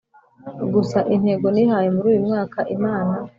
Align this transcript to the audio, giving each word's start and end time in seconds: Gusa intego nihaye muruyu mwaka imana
Gusa 0.73 0.99
intego 1.15 1.47
nihaye 1.53 1.87
muruyu 1.95 2.19
mwaka 2.27 2.59
imana 2.75 3.15